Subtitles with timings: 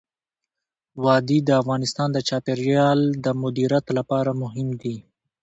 [1.03, 4.95] وادي د افغانستان د چاپیریال د مدیریت لپاره مهم دي.